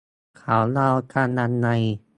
[0.37, 1.67] เขาเดากันยังไง